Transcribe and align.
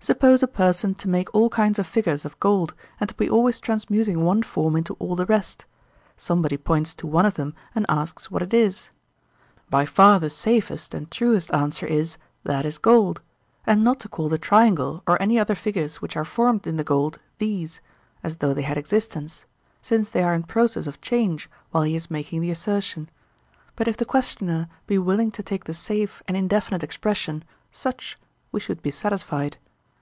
Suppose 0.00 0.44
a 0.44 0.48
person 0.48 0.94
to 0.94 1.08
make 1.08 1.34
all 1.34 1.50
kinds 1.50 1.76
of 1.76 1.86
figures 1.86 2.24
of 2.24 2.38
gold 2.38 2.72
and 3.00 3.08
to 3.08 3.16
be 3.16 3.28
always 3.28 3.58
transmuting 3.58 4.24
one 4.24 4.44
form 4.44 4.76
into 4.76 4.94
all 5.00 5.16
the 5.16 5.26
rest;—somebody 5.26 6.56
points 6.56 6.94
to 6.94 7.06
one 7.08 7.26
of 7.26 7.34
them 7.34 7.52
and 7.74 7.84
asks 7.88 8.30
what 8.30 8.40
it 8.40 8.54
is. 8.54 8.90
By 9.68 9.84
far 9.86 10.20
the 10.20 10.30
safest 10.30 10.94
and 10.94 11.10
truest 11.10 11.52
answer 11.52 11.84
is, 11.84 12.16
That 12.44 12.64
is 12.64 12.78
gold; 12.78 13.20
and 13.66 13.82
not 13.82 13.98
to 14.00 14.08
call 14.08 14.28
the 14.28 14.38
triangle 14.38 15.02
or 15.04 15.20
any 15.20 15.36
other 15.36 15.56
figures 15.56 16.00
which 16.00 16.16
are 16.16 16.24
formed 16.24 16.68
in 16.68 16.76
the 16.76 16.84
gold 16.84 17.18
'these,' 17.38 17.80
as 18.22 18.36
though 18.36 18.54
they 18.54 18.62
had 18.62 18.78
existence, 18.78 19.46
since 19.82 20.08
they 20.10 20.22
are 20.22 20.32
in 20.32 20.44
process 20.44 20.86
of 20.86 21.00
change 21.00 21.50
while 21.72 21.82
he 21.82 21.96
is 21.96 22.08
making 22.08 22.40
the 22.40 22.52
assertion; 22.52 23.10
but 23.74 23.88
if 23.88 23.96
the 23.96 24.04
questioner 24.06 24.68
be 24.86 24.96
willing 24.96 25.32
to 25.32 25.42
take 25.42 25.64
the 25.64 25.74
safe 25.74 26.22
and 26.28 26.36
indefinite 26.36 26.84
expression, 26.84 27.42
'such,' 27.72 28.16
we 28.52 28.60
should 28.60 28.80
be 28.80 28.92
satisfied. 28.92 29.56